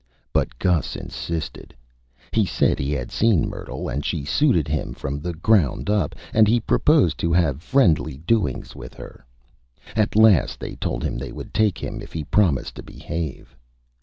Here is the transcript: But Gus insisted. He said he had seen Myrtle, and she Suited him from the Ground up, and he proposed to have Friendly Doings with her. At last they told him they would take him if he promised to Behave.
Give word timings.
But 0.33 0.57
Gus 0.57 0.95
insisted. 0.95 1.75
He 2.31 2.43
said 2.43 2.79
he 2.79 2.91
had 2.91 3.11
seen 3.11 3.47
Myrtle, 3.47 3.87
and 3.87 4.03
she 4.03 4.25
Suited 4.25 4.67
him 4.67 4.93
from 4.93 5.19
the 5.19 5.31
Ground 5.35 5.91
up, 5.91 6.15
and 6.33 6.47
he 6.47 6.59
proposed 6.59 7.19
to 7.19 7.31
have 7.33 7.61
Friendly 7.61 8.17
Doings 8.17 8.75
with 8.75 8.95
her. 8.95 9.23
At 9.95 10.15
last 10.15 10.59
they 10.59 10.75
told 10.75 11.03
him 11.03 11.19
they 11.19 11.31
would 11.31 11.53
take 11.53 11.77
him 11.77 12.01
if 12.01 12.13
he 12.13 12.23
promised 12.23 12.73
to 12.77 12.81
Behave. 12.81 13.55